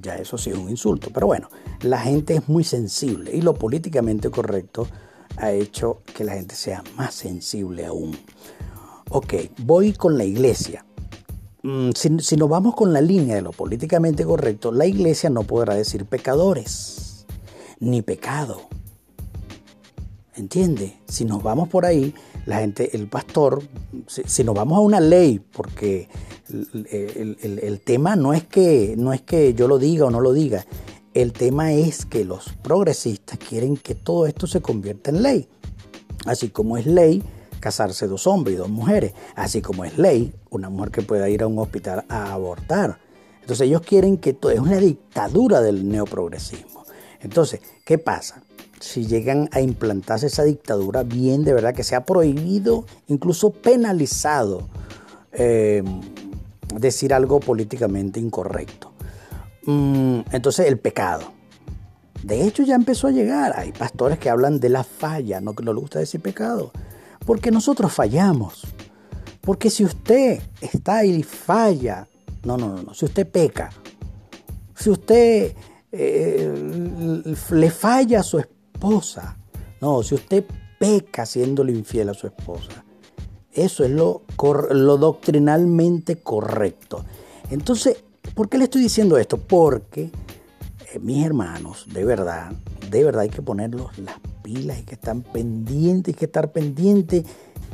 ya 0.00 0.16
eso 0.16 0.38
sí 0.38 0.50
es 0.50 0.56
un 0.56 0.68
insulto. 0.68 1.10
Pero 1.12 1.26
bueno, 1.26 1.48
la 1.82 1.98
gente 1.98 2.34
es 2.36 2.48
muy 2.48 2.64
sensible 2.64 3.34
y 3.34 3.42
lo 3.42 3.54
políticamente 3.54 4.30
correcto 4.30 4.86
ha 5.36 5.52
hecho 5.52 6.02
que 6.14 6.24
la 6.24 6.34
gente 6.34 6.54
sea 6.54 6.82
más 6.96 7.14
sensible 7.14 7.86
aún. 7.86 8.16
Ok, 9.10 9.34
voy 9.58 9.92
con 9.92 10.18
la 10.18 10.24
iglesia. 10.24 10.84
Mm, 11.62 11.90
si, 11.94 12.18
si 12.20 12.36
nos 12.36 12.48
vamos 12.48 12.74
con 12.74 12.92
la 12.92 13.00
línea 13.00 13.36
de 13.36 13.42
lo 13.42 13.52
políticamente 13.52 14.24
correcto, 14.24 14.72
la 14.72 14.86
iglesia 14.86 15.30
no 15.30 15.42
podrá 15.42 15.74
decir 15.74 16.06
pecadores, 16.06 17.26
ni 17.80 18.02
pecado. 18.02 18.62
¿Entiende? 20.34 20.98
Si 21.06 21.24
nos 21.24 21.42
vamos 21.42 21.68
por 21.68 21.86
ahí, 21.86 22.14
la 22.46 22.60
gente, 22.60 22.96
el 22.96 23.08
pastor, 23.08 23.62
si, 24.06 24.44
nos 24.44 24.54
vamos 24.54 24.78
a 24.78 24.80
una 24.80 25.00
ley, 25.00 25.40
porque 25.40 26.08
el, 26.48 27.80
tema 27.84 28.14
no 28.14 28.32
es, 28.32 28.44
que, 28.44 28.94
no 28.96 29.12
es 29.12 29.20
que 29.20 29.52
yo 29.54 29.66
lo 29.66 29.78
diga 29.78 30.06
o 30.06 30.10
no 30.10 30.20
lo 30.20 30.32
diga, 30.32 30.64
el 31.12 31.32
tema 31.32 31.72
es 31.72 32.06
que 32.06 32.24
los 32.24 32.52
progresistas 32.62 33.38
quieren 33.38 33.76
que 33.76 33.96
todo 33.96 34.26
esto 34.26 34.46
se 34.46 34.60
convierta 34.60 35.10
en 35.10 35.22
ley. 35.22 35.48
Así 36.24 36.48
como 36.48 36.76
es 36.76 36.86
ley 36.86 37.22
casarse 37.58 38.06
dos 38.06 38.26
hombres 38.28 38.54
y 38.54 38.58
dos 38.58 38.68
mujeres, 38.68 39.12
así 39.34 39.60
como 39.60 39.84
es 39.84 39.98
ley 39.98 40.32
una 40.50 40.70
mujer 40.70 40.92
que 40.92 41.02
pueda 41.02 41.28
ir 41.28 41.42
a 41.42 41.48
un 41.48 41.58
hospital 41.58 42.04
a 42.08 42.32
abortar. 42.32 43.00
Entonces 43.40 43.66
ellos 43.66 43.80
quieren 43.80 44.18
que 44.18 44.34
todo 44.34 44.52
es 44.52 44.60
una 44.60 44.76
dictadura 44.76 45.60
del 45.60 45.88
neoprogresismo. 45.88 46.84
Entonces, 47.20 47.60
¿qué 47.84 47.98
pasa? 47.98 48.42
Si 48.80 49.06
llegan 49.06 49.48
a 49.52 49.60
implantarse 49.60 50.26
esa 50.26 50.44
dictadura, 50.44 51.02
bien 51.02 51.44
de 51.44 51.52
verdad 51.52 51.74
que 51.74 51.84
sea 51.84 52.04
prohibido, 52.04 52.84
incluso 53.08 53.50
penalizado, 53.50 54.68
eh, 55.32 55.82
decir 56.74 57.14
algo 57.14 57.40
políticamente 57.40 58.20
incorrecto. 58.20 58.92
Mm, 59.64 60.20
entonces 60.32 60.66
el 60.66 60.78
pecado. 60.78 61.32
De 62.22 62.42
hecho 62.44 62.62
ya 62.62 62.74
empezó 62.74 63.08
a 63.08 63.12
llegar. 63.12 63.58
Hay 63.58 63.72
pastores 63.72 64.18
que 64.18 64.30
hablan 64.30 64.60
de 64.60 64.68
la 64.68 64.84
falla, 64.84 65.40
no 65.40 65.54
que 65.54 65.64
no 65.64 65.72
les 65.72 65.80
gusta 65.80 65.98
decir 65.98 66.20
pecado. 66.20 66.72
Porque 67.24 67.50
nosotros 67.50 67.92
fallamos. 67.92 68.66
Porque 69.40 69.70
si 69.70 69.84
usted 69.84 70.40
está 70.60 71.04
y 71.04 71.22
falla, 71.22 72.08
no, 72.44 72.56
no, 72.56 72.68
no, 72.68 72.82
no. 72.82 72.94
Si 72.94 73.04
usted 73.04 73.28
peca, 73.28 73.70
si 74.74 74.90
usted 74.90 75.54
eh, 75.92 77.24
le 77.50 77.70
falla 77.70 78.20
a 78.20 78.22
su 78.22 78.38
esposa, 78.38 78.55
No, 79.80 80.02
si 80.02 80.14
usted 80.14 80.44
peca 80.78 81.26
siéndole 81.26 81.72
infiel 81.72 82.08
a 82.08 82.14
su 82.14 82.26
esposa, 82.28 82.84
eso 83.52 83.84
es 83.84 83.90
lo, 83.90 84.22
lo 84.70 84.96
doctrinalmente 84.96 86.16
correcto. 86.16 87.04
Entonces, 87.50 88.04
¿por 88.34 88.48
qué 88.48 88.58
le 88.58 88.64
estoy 88.64 88.82
diciendo 88.82 89.18
esto? 89.18 89.38
Porque, 89.38 90.10
eh, 90.92 90.98
mis 91.00 91.24
hermanos, 91.24 91.86
de 91.92 92.04
verdad, 92.04 92.52
de 92.90 93.02
verdad 93.02 93.22
hay 93.22 93.28
que 93.28 93.42
ponerlos 93.42 93.98
las 93.98 94.20
pilas, 94.42 94.76
hay 94.76 94.84
que 94.84 94.94
estar 94.94 95.16
pendientes, 95.20 96.14
hay 96.14 96.18
que 96.18 96.26
estar 96.26 96.52
pendientes 96.52 97.24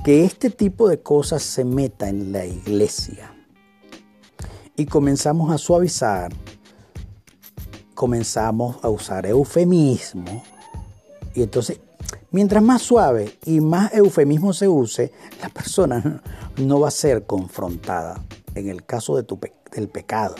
que 0.04 0.24
este 0.24 0.50
tipo 0.50 0.88
de 0.88 1.02
cosas 1.02 1.42
se 1.42 1.64
meta 1.64 2.08
en 2.08 2.32
la 2.32 2.46
iglesia. 2.46 3.34
Y 4.76 4.86
comenzamos 4.86 5.52
a 5.52 5.58
suavizar, 5.58 6.32
comenzamos 7.94 8.82
a 8.82 8.88
usar 8.88 9.26
eufemismos 9.26 10.51
y 11.34 11.42
entonces, 11.42 11.80
mientras 12.30 12.62
más 12.62 12.82
suave 12.82 13.38
y 13.44 13.60
más 13.60 13.92
eufemismo 13.94 14.52
se 14.52 14.68
use, 14.68 15.12
la 15.40 15.48
persona 15.48 16.22
no 16.56 16.80
va 16.80 16.88
a 16.88 16.92
ser 16.92 17.26
confrontada 17.26 18.22
en 18.54 18.68
el 18.68 18.84
caso 18.84 19.16
de 19.16 19.22
tu 19.22 19.38
del 19.72 19.88
pecado, 19.88 20.34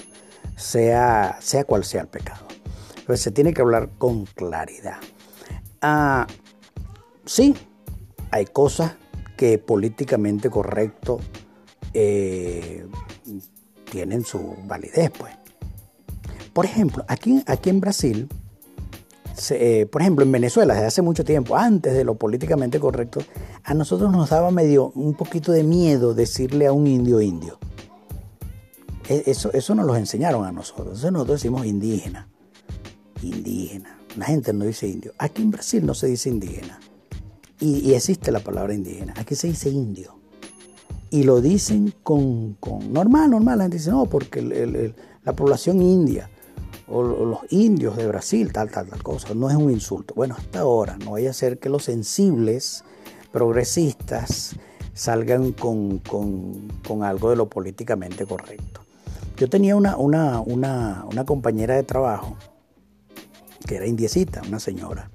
sea, 0.56 1.38
sea 1.40 1.64
cual 1.64 1.84
sea 1.84 2.02
el 2.02 2.08
pecado. 2.08 2.46
Pero 3.06 3.16
se 3.16 3.30
tiene 3.30 3.54
que 3.54 3.62
hablar 3.62 3.90
con 3.98 4.26
claridad. 4.26 4.98
Ah, 5.80 6.26
sí, 7.24 7.54
hay 8.30 8.44
cosas 8.46 8.92
que 9.36 9.58
políticamente 9.58 10.50
correcto 10.50 11.18
eh, 11.94 12.86
tienen 13.90 14.24
su 14.24 14.56
validez, 14.66 15.10
pues. 15.10 15.34
Por 16.52 16.66
ejemplo, 16.66 17.04
aquí, 17.08 17.42
aquí 17.46 17.70
en 17.70 17.80
Brasil, 17.80 18.28
eh, 19.50 19.86
por 19.90 20.02
ejemplo, 20.02 20.24
en 20.24 20.32
Venezuela, 20.32 20.74
desde 20.74 20.86
hace 20.86 21.02
mucho 21.02 21.24
tiempo, 21.24 21.56
antes 21.56 21.94
de 21.94 22.04
lo 22.04 22.14
políticamente 22.14 22.78
correcto, 22.78 23.20
a 23.64 23.74
nosotros 23.74 24.12
nos 24.12 24.30
daba 24.30 24.50
medio 24.50 24.92
un 24.94 25.14
poquito 25.14 25.52
de 25.52 25.62
miedo 25.62 26.14
decirle 26.14 26.66
a 26.66 26.72
un 26.72 26.86
indio 26.86 27.20
indio. 27.20 27.58
E, 29.08 29.24
eso, 29.26 29.52
eso 29.52 29.74
nos 29.74 29.86
lo 29.86 29.96
enseñaron 29.96 30.44
a 30.44 30.52
nosotros. 30.52 30.86
Entonces 30.86 31.12
nosotros 31.12 31.40
decimos 31.40 31.66
indígena. 31.66 32.28
Indígena. 33.22 33.98
La 34.16 34.26
gente 34.26 34.52
no 34.52 34.64
dice 34.64 34.88
indio. 34.88 35.12
Aquí 35.18 35.42
en 35.42 35.50
Brasil 35.50 35.84
no 35.86 35.94
se 35.94 36.06
dice 36.06 36.28
indígena. 36.28 36.78
Y, 37.60 37.94
existe 37.94 38.32
la 38.32 38.40
palabra 38.40 38.74
indígena. 38.74 39.14
Aquí 39.16 39.34
se 39.34 39.46
dice 39.46 39.70
indio. 39.70 40.16
Y 41.10 41.22
lo 41.22 41.40
dicen 41.40 41.94
con, 42.02 42.56
normal, 42.90 43.30
normal. 43.30 43.58
La 43.58 43.64
gente 43.64 43.76
dice, 43.76 43.90
no, 43.90 44.06
porque 44.06 44.92
la 45.24 45.32
población 45.34 45.80
india 45.80 46.28
o 46.92 47.24
los 47.24 47.40
indios 47.50 47.96
de 47.96 48.06
Brasil, 48.06 48.52
tal, 48.52 48.70
tal, 48.70 48.86
tal 48.86 49.02
cosa. 49.02 49.34
No 49.34 49.48
es 49.48 49.56
un 49.56 49.70
insulto. 49.70 50.14
Bueno, 50.14 50.36
hasta 50.38 50.60
ahora, 50.60 50.96
no 50.98 51.12
vaya 51.12 51.30
a 51.30 51.32
ser 51.32 51.58
que 51.58 51.68
los 51.68 51.84
sensibles 51.84 52.84
progresistas 53.32 54.56
salgan 54.94 55.52
con, 55.52 56.02
algo 57.02 57.30
de 57.30 57.36
lo 57.36 57.48
políticamente 57.48 58.26
correcto. 58.26 58.82
Yo 59.36 59.48
tenía 59.48 59.74
una, 59.74 59.96
una, 59.96 60.42
una, 60.42 61.24
compañera 61.24 61.74
de 61.74 61.82
trabajo 61.82 62.36
que 63.66 63.76
era 63.76 63.86
indiecita, 63.86 64.42
una 64.46 64.60
señora. 64.60 65.10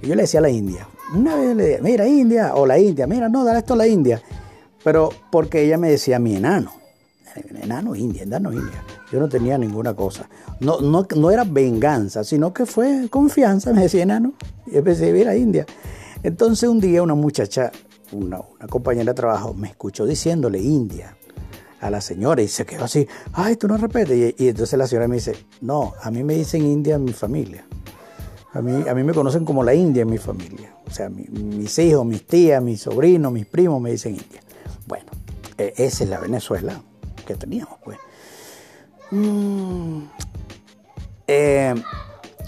Y 0.00 0.06
yo 0.06 0.14
le 0.14 0.22
decía 0.22 0.40
a 0.40 0.42
la 0.42 0.50
india, 0.50 0.86
una 1.14 1.34
vez 1.34 1.56
le 1.56 1.64
decía, 1.64 1.82
mira 1.82 2.06
India, 2.06 2.54
o 2.54 2.66
la 2.66 2.78
India, 2.78 3.06
mira, 3.06 3.28
no, 3.28 3.44
dale 3.44 3.58
esto 3.58 3.74
a 3.74 3.76
la 3.76 3.86
India. 3.86 4.22
Pero 4.84 5.10
porque 5.32 5.64
ella 5.64 5.78
me 5.78 5.90
decía 5.90 6.18
mi 6.18 6.36
enano. 6.36 6.72
Enano 7.62 7.94
India, 7.96 8.22
enano 8.22 8.52
India. 8.52 8.82
Yo 9.12 9.20
no 9.20 9.28
tenía 9.28 9.56
ninguna 9.56 9.94
cosa. 9.94 10.28
No, 10.60 10.80
no, 10.80 11.06
no 11.16 11.30
era 11.30 11.44
venganza, 11.44 12.24
sino 12.24 12.52
que 12.52 12.66
fue 12.66 13.08
confianza. 13.08 13.72
Me 13.72 13.82
decía, 13.82 14.02
enano, 14.02 14.34
y 14.66 14.76
empecé 14.76 15.06
a 15.06 15.16
ir 15.16 15.28
a 15.28 15.36
India. 15.36 15.64
Entonces 16.22 16.68
un 16.68 16.80
día 16.80 17.02
una 17.02 17.14
muchacha, 17.14 17.70
una, 18.12 18.40
compañera 18.68 19.12
de 19.12 19.14
trabajo, 19.14 19.54
me 19.54 19.68
escuchó 19.68 20.06
diciéndole 20.06 20.58
India 20.58 21.16
a 21.80 21.90
la 21.90 22.00
señora 22.00 22.42
y 22.42 22.48
se 22.48 22.64
quedó 22.66 22.84
así, 22.84 23.06
ay, 23.32 23.56
tú 23.56 23.68
no 23.68 23.76
repetes. 23.76 24.34
Y, 24.38 24.48
entonces 24.48 24.78
la 24.78 24.88
señora 24.88 25.06
me 25.06 25.16
dice, 25.16 25.36
no, 25.60 25.94
a 26.02 26.10
mí 26.10 26.24
me 26.24 26.34
dicen 26.34 26.66
India 26.66 26.96
en 26.96 27.04
mi 27.04 27.12
familia. 27.12 27.64
A 28.54 28.62
mí, 28.62 28.88
a 28.88 28.94
mí 28.94 29.04
me 29.04 29.12
conocen 29.12 29.44
como 29.44 29.62
la 29.62 29.74
India 29.74 30.02
en 30.02 30.10
mi 30.10 30.18
familia. 30.18 30.74
O 30.86 30.90
sea, 30.90 31.10
mis 31.10 31.78
hijos, 31.78 32.06
mis 32.06 32.26
tías, 32.26 32.62
mis 32.62 32.80
sobrinos, 32.80 33.30
mis 33.30 33.46
primos 33.46 33.80
me 33.80 33.90
dicen 33.90 34.12
India. 34.12 34.40
Bueno, 34.86 35.12
e, 35.58 35.74
esa 35.76 36.04
es 36.04 36.10
la 36.10 36.18
Venezuela 36.18 36.80
que 37.26 37.34
teníamos, 37.34 37.78
pues. 37.84 37.98
Mm. 39.10 40.02
Eh, 41.28 41.74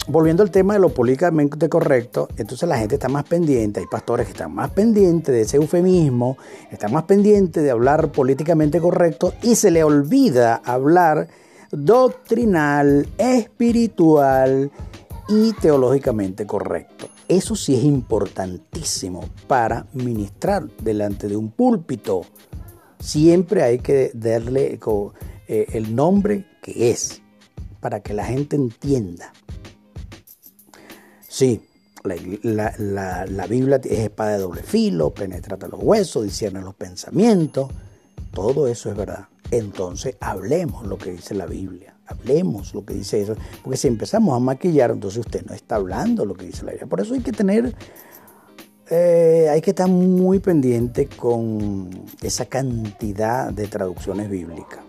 volviendo 0.07 0.41
al 0.41 0.51
tema 0.51 0.73
de 0.73 0.79
lo 0.79 0.89
políticamente 0.89 1.69
correcto, 1.69 2.27
entonces 2.37 2.67
la 2.67 2.77
gente 2.77 2.95
está 2.95 3.09
más 3.09 3.25
pendiente, 3.25 3.79
hay 3.79 3.85
pastores 3.85 4.25
que 4.25 4.31
están 4.31 4.53
más 4.53 4.71
pendientes 4.71 5.33
de 5.33 5.41
ese 5.41 5.57
eufemismo, 5.57 6.37
están 6.71 6.91
más 6.93 7.03
pendientes 7.03 7.63
de 7.63 7.71
hablar 7.71 8.11
políticamente 8.11 8.79
correcto 8.79 9.33
y 9.43 9.55
se 9.55 9.69
le 9.69 9.83
olvida 9.83 10.61
hablar 10.65 11.27
doctrinal, 11.71 13.07
espiritual 13.17 14.71
y 15.27 15.53
teológicamente 15.53 16.47
correcto. 16.47 17.07
Eso 17.27 17.55
sí 17.55 17.75
es 17.75 17.83
importantísimo 17.83 19.29
para 19.47 19.85
ministrar 19.93 20.67
delante 20.81 21.27
de 21.27 21.37
un 21.37 21.51
púlpito. 21.51 22.21
Siempre 22.99 23.61
hay 23.61 23.77
que 23.77 24.09
darle 24.15 24.79
eh, 25.47 25.65
el 25.73 25.95
nombre 25.95 26.48
que 26.61 26.91
es, 26.91 27.21
para 27.79 28.01
que 28.01 28.13
la 28.13 28.25
gente 28.25 28.55
entienda. 28.55 29.33
Sí, 31.27 31.61
la, 32.03 33.47
Biblia 33.47 33.79
es 33.83 33.99
espada 33.99 34.31
de 34.31 34.39
doble 34.39 34.63
filo, 34.63 35.13
penetra 35.13 35.57
los 35.67 35.81
huesos, 35.81 36.23
discierne 36.23 36.61
los 36.61 36.75
pensamientos, 36.75 37.69
todo 38.33 38.67
eso 38.67 38.89
es 38.89 38.97
verdad. 38.97 39.27
Entonces 39.51 40.15
hablemos 40.19 40.85
lo 40.85 40.97
que 40.97 41.11
dice 41.11 41.33
la 41.33 41.45
Biblia, 41.45 41.95
hablemos 42.05 42.73
lo 42.73 42.85
que 42.85 42.93
dice 42.93 43.21
eso, 43.21 43.35
porque 43.63 43.77
si 43.77 43.87
empezamos 43.87 44.35
a 44.35 44.39
maquillar, 44.39 44.91
entonces 44.91 45.19
usted 45.25 45.45
no 45.45 45.53
está 45.53 45.75
hablando 45.75 46.25
lo 46.25 46.35
que 46.35 46.45
dice 46.45 46.63
la 46.63 46.71
Biblia. 46.71 46.87
Por 46.87 47.01
eso 47.01 47.13
hay 47.13 47.21
que 47.21 47.31
tener, 47.31 47.75
eh, 48.89 49.47
hay 49.51 49.61
que 49.61 49.71
estar 49.71 49.87
muy 49.87 50.39
pendiente 50.39 51.07
con 51.07 51.89
esa 52.21 52.45
cantidad 52.45 53.51
de 53.51 53.67
traducciones 53.67 54.29
bíblicas. 54.29 54.88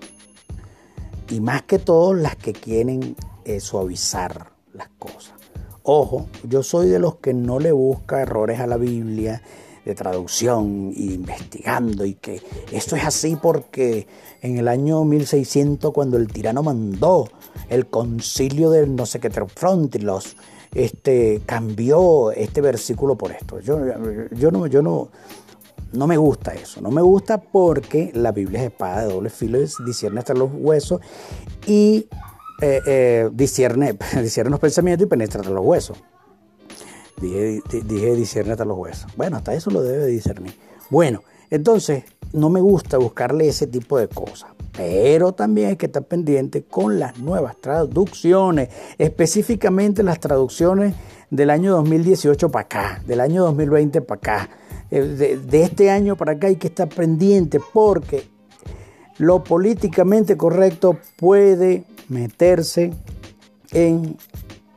Y 1.31 1.41
más 1.41 1.63
que 1.63 1.79
todo 1.79 2.13
las 2.13 2.37
que 2.37 2.53
quieren 2.53 3.17
eh, 3.45 3.61
suavizar 3.61 4.53
las 4.75 4.89
cosas. 4.99 5.35
Ojo, 5.83 6.27
yo 6.43 6.63
soy 6.63 6.89
de 6.89 6.99
los 6.99 7.17
que 7.17 7.33
no 7.33 7.59
le 7.59 7.73
busca 7.73 8.21
errores 8.21 8.61
a 8.61 8.67
la 8.67 8.77
Biblia 8.77 9.43
de 9.85 9.95
traducción 9.95 10.93
y 10.95 11.15
investigando 11.15 12.05
y 12.05 12.15
que 12.15 12.43
esto 12.71 12.97
es 12.97 13.05
así 13.05 13.37
porque 13.37 14.07
en 14.43 14.59
el 14.59 14.69
año 14.69 15.05
1600 15.05 15.93
cuando 15.93 16.19
el 16.19 16.29
tirano 16.29 16.63
mandó 16.63 17.29
el 17.71 17.87
concilio 17.87 18.71
del 18.71 18.95
no 18.95 19.07
sé 19.07 19.21
qué 19.21 19.31
Frontilos 19.31 20.37
este 20.75 21.41
cambió 21.47 22.31
este 22.33 22.61
versículo 22.61 23.17
por 23.17 23.33
esto. 23.33 23.59
Yo, 23.61 23.79
yo 24.33 24.51
no 24.51 24.67
yo 24.67 24.83
no 24.83 25.09
no 25.93 26.07
me 26.07 26.17
gusta 26.17 26.55
eso, 26.55 26.81
no 26.81 26.91
me 26.91 27.03
gusta 27.03 27.41
porque 27.41 28.11
la 28.15 28.33
Biblia 28.33 28.61
es 28.61 28.67
espada 28.67 29.03
de 29.03 29.13
doble 29.13 29.31
filo, 29.31 29.59
discierne 29.85 30.21
hasta 30.21 30.35
los 30.35 30.51
huesos 30.53 31.01
y 31.67 32.09
eh, 32.63 32.81
eh, 32.87 33.31
discierne, 33.33 33.97
discierne 34.23 34.51
los 34.51 34.61
pensamientos 34.61 35.07
y 35.07 35.09
penetra 35.09 35.41
hasta 35.41 35.53
los 35.53 35.65
huesos. 35.65 35.99
Dije, 37.21 37.61
dije 37.85 38.15
discernir 38.15 38.53
hasta 38.53 38.65
los 38.65 38.79
huesos. 38.79 39.11
Bueno, 39.17 39.37
hasta 39.37 39.53
eso 39.53 39.71
lo 39.71 39.83
debe 39.83 40.07
discernir. 40.07 40.55
Bueno, 40.89 41.23
entonces 41.51 42.05
no 42.33 42.49
me 42.49 42.61
gusta 42.61 42.97
buscarle 42.97 43.49
ese 43.49 43.67
tipo 43.67 43.99
de 43.99 44.09
cosas. 44.09 44.51
Pero 44.77 45.33
también 45.33 45.71
hay 45.71 45.77
que 45.77 45.87
estar 45.87 46.05
pendiente 46.05 46.63
con 46.63 46.99
las 46.99 47.19
nuevas 47.19 47.57
traducciones, 47.61 48.69
específicamente 48.99 50.03
las 50.03 50.21
traducciones 50.21 50.95
del 51.31 51.51
año 51.51 51.73
2018 51.73 52.51
para 52.51 52.65
acá, 52.65 53.03
del 53.07 53.21
año 53.21 53.43
2020 53.45 54.01
para 54.01 54.19
acá. 54.19 54.51
Eh, 54.91 55.39
de, 55.47 55.63
este 55.63 55.91
año 55.91 56.17
para 56.17 56.33
acá 56.33 56.49
hay 56.49 56.57
que 56.57 56.69
estar 56.69 56.89
pendiente 56.89 57.61
porque 57.73 58.25
lo 59.19 59.45
políticamente 59.45 60.37
correcto 60.37 60.99
puede 61.17 61.85
meterse 62.09 62.93
en 63.73 64.17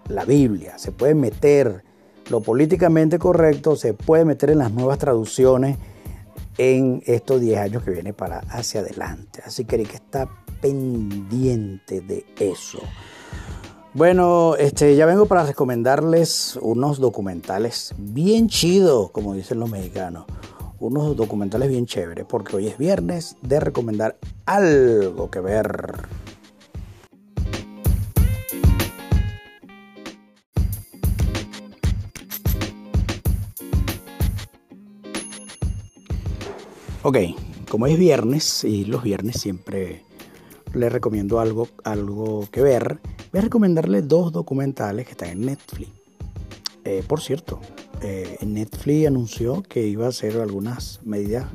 la 0.10 0.26
Biblia, 0.26 0.78
se 0.78 0.92
puede 0.92 1.16
meter 1.16 1.84
lo 2.30 2.42
políticamente 2.42 3.20
correcto 3.20 3.76
se 3.76 3.94
puede 3.94 4.24
meter 4.26 4.52
en 4.52 4.60
las 4.60 4.72
nuevas 4.72 4.98
traducciones 4.98 5.78
en 6.58 7.04
estos 7.06 7.42
10 7.42 7.60
años 7.60 7.84
que 7.84 7.92
viene 7.92 8.14
para 8.14 8.40
hacia 8.50 8.82
adelante. 8.82 9.42
Así 9.46 9.66
que 9.66 9.78
hay 9.78 9.84
que 9.84 9.96
estar 9.96 10.30
pendiente 10.62 12.02
de 12.02 12.26
eso. 12.40 12.80
Bueno, 13.96 14.56
este, 14.56 14.96
ya 14.96 15.06
vengo 15.06 15.28
para 15.28 15.46
recomendarles 15.46 16.58
unos 16.60 16.98
documentales 16.98 17.94
bien 17.96 18.50
chidos, 18.50 19.12
como 19.12 19.36
dicen 19.36 19.60
los 19.60 19.70
mexicanos. 19.70 20.26
Unos 20.80 21.16
documentales 21.16 21.70
bien 21.70 21.86
chéveres, 21.86 22.26
porque 22.28 22.56
hoy 22.56 22.68
es 22.68 22.80
viernes 22.80 23.38
de 23.44 23.60
recomendar 23.60 24.18
algo 24.48 25.30
que 25.30 25.42
ver. 25.42 26.08
Ok, 37.04 37.18
como 37.70 37.86
es 37.86 38.00
viernes 38.00 38.64
y 38.64 38.86
los 38.86 39.04
viernes 39.04 39.40
siempre 39.40 40.04
les 40.74 40.92
recomiendo 40.92 41.40
algo, 41.40 41.68
algo 41.84 42.48
que 42.52 42.62
ver, 42.62 43.00
voy 43.32 43.40
a 43.40 43.42
recomendarles 43.42 44.08
dos 44.08 44.32
documentales 44.32 45.06
que 45.06 45.12
están 45.12 45.30
en 45.30 45.46
Netflix. 45.46 45.92
Eh, 46.86 47.04
por 47.08 47.22
cierto, 47.22 47.60
eh, 48.02 48.38
Netflix 48.46 49.08
anunció 49.08 49.64
que 49.64 49.88
iba 49.88 50.06
a 50.06 50.10
hacer 50.10 50.38
algunas 50.42 51.00
medidas 51.06 51.46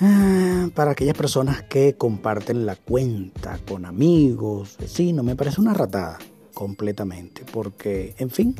ah, 0.00 0.68
para 0.74 0.90
aquellas 0.90 1.16
personas 1.16 1.62
que 1.62 1.94
comparten 1.94 2.66
la 2.66 2.76
cuenta 2.76 3.58
con 3.66 3.86
amigos, 3.86 4.76
vecinos. 4.78 5.24
Me 5.24 5.36
parece 5.36 5.60
una 5.60 5.72
ratada 5.72 6.18
completamente, 6.52 7.44
porque, 7.50 8.14
en 8.18 8.30
fin, 8.30 8.54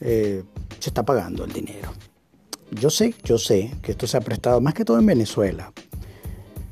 eh, 0.00 0.42
se 0.78 0.90
está 0.90 1.04
pagando 1.04 1.44
el 1.44 1.52
dinero. 1.52 1.90
Yo 2.70 2.90
sé, 2.90 3.14
yo 3.22 3.38
sé 3.38 3.70
que 3.82 3.92
esto 3.92 4.06
se 4.06 4.16
ha 4.16 4.20
prestado 4.20 4.60
más 4.60 4.74
que 4.74 4.84
todo 4.84 4.98
en 4.98 5.06
Venezuela. 5.06 5.72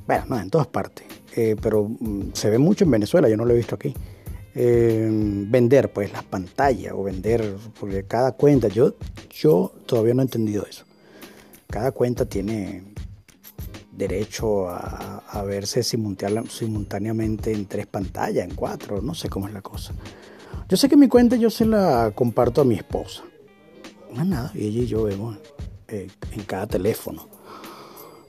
Bueno, 0.06 0.24
no, 0.28 0.40
en 0.40 0.50
todas 0.50 0.66
partes. 0.66 1.09
Eh, 1.36 1.56
pero 1.60 1.88
mm, 1.88 2.32
se 2.32 2.50
ve 2.50 2.58
mucho 2.58 2.84
en 2.84 2.90
Venezuela, 2.90 3.28
yo 3.28 3.36
no 3.36 3.44
lo 3.44 3.54
he 3.54 3.56
visto 3.56 3.74
aquí. 3.74 3.94
Eh, 4.54 5.08
vender 5.48 5.92
pues 5.92 6.12
las 6.12 6.24
pantallas 6.24 6.92
o 6.96 7.04
vender, 7.04 7.56
porque 7.78 8.04
cada 8.04 8.32
cuenta, 8.32 8.68
yo, 8.68 8.94
yo 9.30 9.72
todavía 9.86 10.14
no 10.14 10.22
he 10.22 10.24
entendido 10.24 10.66
eso. 10.68 10.84
Cada 11.68 11.92
cuenta 11.92 12.24
tiene 12.24 12.82
derecho 13.92 14.68
a, 14.68 15.22
a 15.28 15.42
verse 15.44 15.82
simultáneamente 15.82 17.52
en 17.52 17.66
tres 17.66 17.86
pantallas, 17.86 18.44
en 18.44 18.54
cuatro, 18.54 19.00
no 19.00 19.14
sé 19.14 19.28
cómo 19.28 19.46
es 19.46 19.54
la 19.54 19.62
cosa. 19.62 19.92
Yo 20.68 20.76
sé 20.76 20.88
que 20.88 20.96
mi 20.96 21.08
cuenta 21.08 21.36
yo 21.36 21.50
se 21.50 21.66
la 21.66 22.12
comparto 22.14 22.60
a 22.60 22.64
mi 22.64 22.74
esposa. 22.74 23.22
No 24.12 24.24
nada, 24.24 24.50
y 24.54 24.66
ella 24.66 24.82
y 24.82 24.86
yo 24.86 25.04
vemos 25.04 25.38
eh, 25.88 26.08
en 26.32 26.42
cada 26.44 26.66
teléfono. 26.66 27.28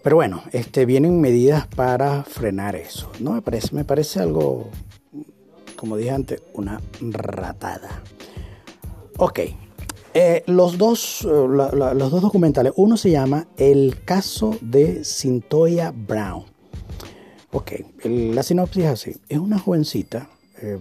Pero 0.03 0.15
bueno, 0.15 0.43
este, 0.51 0.85
vienen 0.85 1.21
medidas 1.21 1.67
para 1.67 2.23
frenar 2.23 2.75
eso. 2.75 3.11
No 3.19 3.33
me 3.33 3.41
parece, 3.41 3.75
me 3.75 3.85
parece 3.85 4.19
algo, 4.19 4.69
como 5.75 5.97
dije 5.97 6.11
antes, 6.11 6.41
una 6.53 6.81
ratada. 7.01 8.01
Ok, 9.17 9.39
eh, 10.13 10.43
los, 10.47 10.77
dos, 10.77 11.21
eh, 11.21 11.27
los 11.27 12.11
dos 12.11 12.21
documentales. 12.21 12.73
Uno 12.75 12.97
se 12.97 13.11
llama 13.11 13.47
El 13.57 14.03
caso 14.03 14.57
de 14.61 15.05
Cintoya 15.05 15.91
Brown. 15.91 16.45
Ok, 17.51 17.71
la 18.03 18.43
sinopsis 18.43 18.83
es 18.83 18.89
así. 18.89 19.15
Es 19.29 19.37
una 19.37 19.59
jovencita, 19.59 20.29
es, 20.57 20.79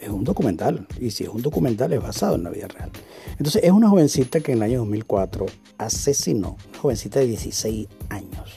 es, 0.00 0.08
un 0.08 0.24
documental. 0.24 0.86
Y 1.00 1.10
si 1.10 1.24
es 1.24 1.30
un 1.30 1.42
documental 1.42 1.92
es 1.92 2.02
basado 2.02 2.34
en 2.34 2.44
la 2.44 2.50
vida 2.50 2.68
real. 2.68 2.90
Entonces 3.32 3.62
es 3.64 3.70
una 3.70 3.88
jovencita 3.88 4.40
que 4.40 4.52
en 4.52 4.58
el 4.58 4.62
año 4.64 4.78
2004 4.80 5.46
asesinó, 5.78 6.56
una 6.70 6.78
jovencita 6.78 7.20
de 7.20 7.26
16 7.26 7.88
años, 7.88 8.01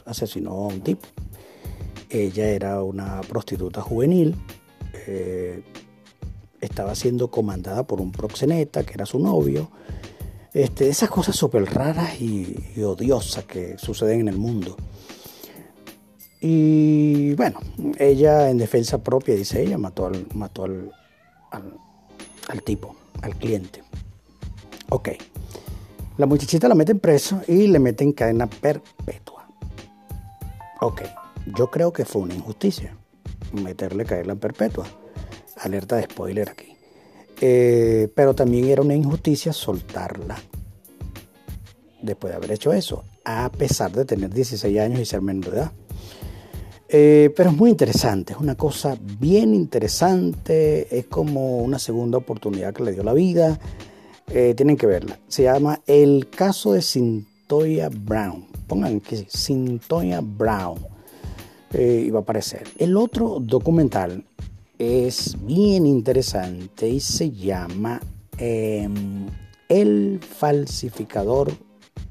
asesinó 0.06 0.52
a 0.52 0.68
un 0.68 0.82
tipo. 0.82 1.08
Ella 2.10 2.48
era 2.50 2.84
una 2.84 3.22
prostituta 3.22 3.82
juvenil, 3.82 4.36
eh, 5.08 5.64
estaba 6.62 6.96
siendo 6.96 7.30
comandada 7.30 7.86
por 7.86 8.02
un 8.02 8.12
proxeneta 8.12 8.84
que 8.84 8.94
era 8.94 9.06
su 9.06 9.20
novio. 9.20 9.70
Este, 10.54 10.88
esas 10.88 11.10
cosas 11.10 11.36
súper 11.36 11.66
raras 11.66 12.22
y, 12.22 12.56
odiosas 12.82 13.44
que 13.44 13.78
suceden 13.78 14.22
en 14.22 14.28
el 14.30 14.38
mundo. 14.38 14.78
Y 16.40 17.34
bueno, 17.34 17.60
ella 17.98 18.50
en 18.50 18.58
defensa 18.58 19.04
propia, 19.04 19.36
dice 19.36 19.64
ella, 19.64 19.78
mató 19.78 20.06
al, 20.06 20.28
mató 20.34 20.64
al, 20.64 20.92
al 21.52 22.64
tipo, 22.64 22.96
al 23.22 23.36
cliente. 23.36 23.84
Ok. 24.90 25.10
La 26.18 26.26
muchachita 26.26 26.70
la 26.70 26.76
meten 26.76 27.00
preso 27.00 27.42
y 27.48 27.68
le 27.68 27.80
meten 27.80 28.14
cadena 28.14 28.48
perpetua. 28.48 29.25
Ok, 30.82 31.04
yo 31.58 31.72
creo 31.72 31.94
que 31.94 32.06
fue 32.06 32.24
una 32.24 32.34
injusticia 32.34 32.98
meterle 33.54 34.06
cadena 34.06 34.36
perpetua. 34.36 34.86
Alerta 35.58 35.96
de 35.96 36.04
spoiler 36.04 36.50
aquí. 36.50 36.76
Eh, 37.42 38.10
pero 38.16 38.34
también 38.34 38.66
era 38.66 38.82
una 38.82 38.96
injusticia 38.96 39.54
soltarla 39.54 40.38
después 42.02 42.32
de 42.32 42.38
haber 42.38 42.52
hecho 42.52 42.72
eso, 42.72 43.04
a 43.24 43.52
pesar 43.52 43.92
de 43.92 44.06
tener 44.06 44.34
16 44.34 44.80
años 44.80 45.00
y 45.00 45.06
ser 45.06 45.22
menor 45.22 45.52
de 45.52 45.58
edad. 45.58 45.72
Eh, 46.88 47.34
pero 47.36 47.50
es 47.50 47.56
muy 47.56 47.72
interesante, 47.72 48.34
es 48.34 48.40
una 48.40 48.56
cosa 48.56 48.98
bien 49.20 49.56
interesante, 49.56 50.98
es 50.98 51.08
como 51.08 51.58
una 51.58 51.80
segunda 51.80 52.18
oportunidad 52.18 52.74
que 52.74 52.84
le 52.84 52.92
dio 52.92 53.04
la 53.04 53.14
vida. 53.14 53.60
Eh, 54.28 54.54
tienen 54.56 54.78
que 54.78 54.88
verla. 54.88 55.20
Se 55.28 55.44
llama 55.44 55.82
El 55.88 56.30
caso 56.30 56.74
de 56.74 56.82
Cintoya 56.82 57.90
Brown. 57.90 58.55
Pongan 58.68 59.00
que 59.00 59.26
Cintoya 59.30 60.22
Brown. 60.22 60.80
Eh, 61.74 62.06
y 62.08 62.10
va 62.10 62.20
a 62.20 62.22
aparecer. 62.22 62.64
El 62.78 62.96
otro 62.96 63.40
documental 63.42 64.24
es 64.78 65.36
bien 65.46 65.86
interesante 65.86 66.88
y 66.88 67.00
se 67.00 67.32
llama 67.32 68.02
em, 68.38 69.28
El 69.68 70.20
falsificador 70.22 71.52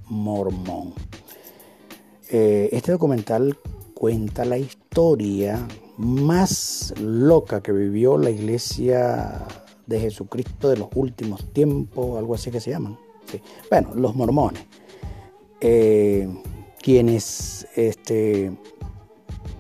mormón. 0.08 0.92
Eh, 2.30 2.68
este 2.72 2.92
documental 2.92 3.56
cuenta 3.94 4.44
la 4.44 4.58
historia 4.58 5.66
más 5.96 6.92
loca 7.00 7.62
que 7.62 7.72
vivió 7.72 8.18
la 8.18 8.30
iglesia 8.30 9.46
de 9.86 10.00
Jesucristo 10.00 10.68
de 10.68 10.78
los 10.78 10.88
últimos 10.94 11.52
tiempos, 11.52 12.18
algo 12.18 12.34
así 12.34 12.50
que 12.50 12.60
se 12.60 12.70
llaman. 12.70 12.98
Bueno, 13.70 13.94
los 13.94 14.14
mormones, 14.14 14.62
eh, 15.64 16.28
quienes 16.80 17.66
este, 17.74 18.52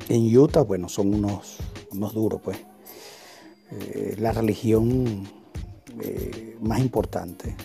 en 0.08 0.38
Utah, 0.38 0.62
bueno, 0.62 0.88
son 0.88 1.12
unos 1.14 1.58
unos 1.94 2.14
duros, 2.14 2.40
pues. 2.42 2.58
Eh, 3.70 4.16
la 4.18 4.32
religión 4.32 5.26
eh, 6.00 6.56
más 6.60 6.80
importante 6.80 7.56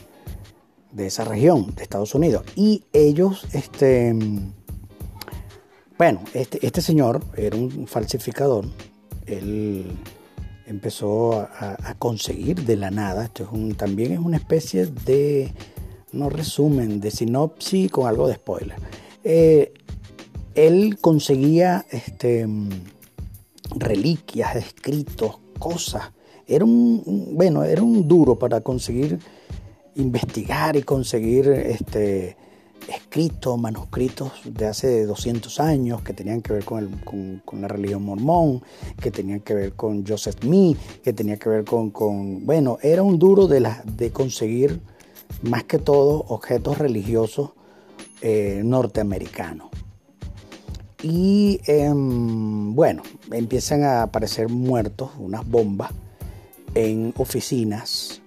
de 0.92 1.08
esa 1.08 1.24
región, 1.24 1.76
de 1.76 1.84
Estados 1.84 2.16
Unidos. 2.16 2.44
Y 2.56 2.86
ellos, 2.94 3.46
este, 3.54 4.16
bueno, 5.98 6.22
este, 6.34 6.66
este 6.66 6.82
señor 6.82 7.24
era 7.36 7.56
un 7.56 7.86
falsificador. 7.88 8.66
Él 9.28 9.86
empezó 10.66 11.34
a, 11.42 11.96
conseguir 12.00 12.64
de 12.64 12.76
la 12.76 12.92
nada, 12.92 13.26
esto 13.26 13.44
es 13.44 13.50
un, 13.52 13.76
también 13.76 14.14
es 14.14 14.20
una 14.20 14.38
especie 14.38 14.86
de, 14.86 15.52
no 16.12 16.30
resumen, 16.30 17.00
de 17.00 17.12
sinopsis 17.12 17.92
con 17.92 18.08
algo 18.08 18.28
de 18.28 18.36
spoiler. 18.36 18.78
Eh, 19.24 19.74
él 20.56 20.98
conseguía 21.00 21.86
este, 21.90 22.48
reliquias, 23.76 24.56
escritos, 24.56 25.40
cosas. 25.58 26.12
Era 26.48 26.66
un, 26.66 27.32
bueno, 27.34 27.64
era 27.64 27.84
un 27.84 28.08
duro 28.08 28.38
para 28.38 28.62
conseguir 28.62 29.20
investigar 29.96 30.76
y 30.76 30.84
conseguir 30.84 31.48
este, 31.50 32.38
escritos, 32.88 33.60
manuscritos 33.60 34.32
de 34.46 34.66
hace 34.66 35.06
200 35.06 35.60
años 35.60 36.02
que 36.02 36.14
tenían 36.14 36.42
que 36.42 36.54
ver 36.54 36.66
con, 36.66 37.42
la 37.54 37.68
religión 37.68 38.04
mormón, 38.04 38.64
que 39.00 39.12
tenían 39.12 39.42
que 39.42 39.54
ver 39.54 39.74
con 39.74 40.06
Joseph 40.06 40.38
Smith, 40.42 40.78
que 41.04 41.14
tenía 41.14 41.38
que 41.38 41.50
ver 41.50 41.66
con, 41.66 42.46
bueno, 42.46 42.78
era 42.82 43.04
un 43.04 43.20
duro 43.20 43.48
de, 43.48 43.60
la, 43.60 43.84
de 43.86 44.12
conseguir 44.12 44.82
más 45.42 45.64
que 45.64 45.80
todo 45.80 46.26
objetos 46.28 46.78
religiosos 46.78 47.52
eh, 48.22 48.62
norteamericanos. 48.66 49.70
Y 51.02 51.62
em, 51.66 52.76
bueno, 52.76 53.04
empiezan 53.32 53.84
a 53.84 54.04
aparecer 54.04 54.50
muertos, 54.50 55.12
unas 55.18 55.48
bombas, 55.48 55.92
en 56.76 57.14
oficinas 57.18 58.22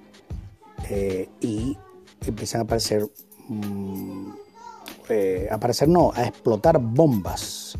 eh, 0.89 1.29
y 1.41 1.77
empiezan 2.27 2.63
a 2.63 2.65
aparecer, 2.65 3.07
mm, 3.49 4.31
eh, 5.11 5.49
aparecer 5.51 5.89
no, 5.89 6.13
a 6.15 6.25
explotar 6.25 6.79
bombas, 6.79 7.77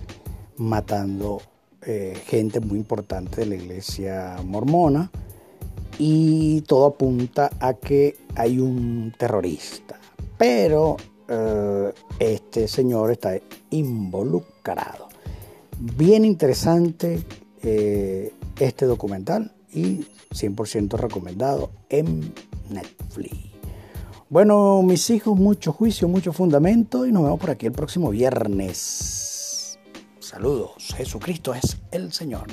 matando 0.59 1.41
gente 2.27 2.61
muy 2.61 2.79
importante 2.79 3.41
de 3.41 3.47
la 3.47 3.55
iglesia 3.57 4.37
mormona 4.45 5.11
y 6.05 6.63
todo 6.63 6.87
apunta 6.87 7.49
a 7.61 7.75
que 7.75 8.17
hay 8.35 8.59
un 8.59 9.15
terrorista. 9.17 10.01
Pero 10.37 10.97
este 12.19 12.67
señor 12.67 13.13
está 13.13 13.39
involucrado. 13.71 15.09
Bien 15.79 16.25
interesante 16.25 17.23
este 17.63 18.87
documental 18.87 19.53
y 19.73 20.05
100% 20.31 20.95
recomendado 20.99 21.71
en 21.89 22.35
Netflix. 22.69 23.37
Bueno, 24.29 24.83
mis 24.83 25.09
hijos, 25.11 25.39
mucho 25.39 25.73
juicio, 25.73 26.09
mucho 26.09 26.33
fundamento 26.33 27.07
y 27.07 27.13
nos 27.13 27.23
vemos 27.23 27.39
por 27.39 27.51
aquí 27.51 27.67
el 27.67 27.73
próximo 27.73 28.11
viernes. 28.11 29.79
Saludos, 30.19 30.93
Jesucristo 30.97 31.55
es 31.55 31.77
el 31.93 32.13
Señor. 32.13 32.49